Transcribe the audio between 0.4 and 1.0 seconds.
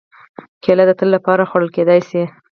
کېله د